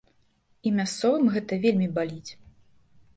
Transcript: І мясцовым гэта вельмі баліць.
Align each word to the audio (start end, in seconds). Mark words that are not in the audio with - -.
І 0.69 0.69
мясцовым 0.77 1.29
гэта 1.35 1.59
вельмі 1.65 1.87
баліць. 1.99 2.31